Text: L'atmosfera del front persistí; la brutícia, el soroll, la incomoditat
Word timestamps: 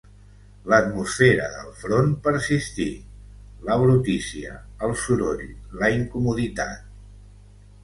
L'atmosfera 0.71 1.49
del 1.55 1.67
front 1.81 2.15
persistí; 2.29 2.87
la 3.69 3.77
brutícia, 3.83 4.57
el 4.89 4.97
soroll, 5.05 5.47
la 5.85 5.93
incomoditat 6.01 6.93